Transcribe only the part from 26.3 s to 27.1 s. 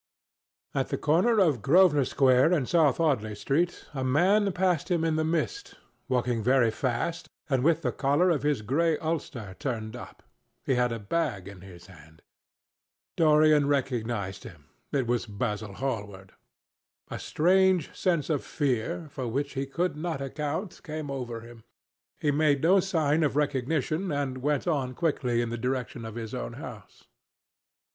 own house.